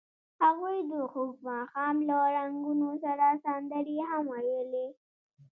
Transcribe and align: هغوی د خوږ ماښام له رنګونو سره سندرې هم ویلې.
هغوی 0.43 0.77
د 0.89 0.91
خوږ 1.11 1.33
ماښام 1.47 1.95
له 2.09 2.17
رنګونو 2.37 2.89
سره 3.03 3.27
سندرې 3.43 3.97
هم 4.09 4.23
ویلې. 4.33 4.87